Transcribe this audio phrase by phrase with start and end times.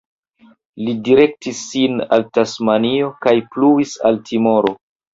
[0.87, 4.79] Li direktis sin al Tasmanio kaj pluis al Timoro.